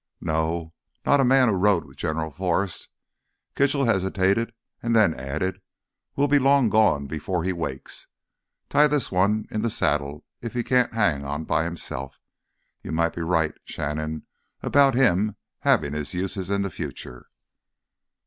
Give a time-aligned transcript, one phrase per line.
[0.19, 0.73] "No.
[1.05, 2.89] Not a man who rode with General Forrest."
[3.55, 5.61] Kitchell hesitated and then added,
[6.15, 8.07] "We'll be long gone before he wakes.
[8.67, 12.19] Tie this one in the saddle if he can't hang on by himself.
[12.81, 14.25] You may be right, Shannon,
[14.63, 17.27] about him having his uses in the future."